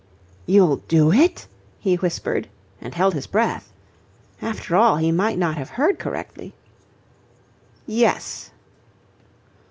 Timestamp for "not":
5.37-5.59